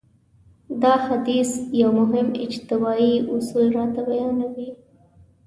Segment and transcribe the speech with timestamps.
[0.81, 4.67] دا حديث يو مهم اجتماعي اصول راته بيانوي.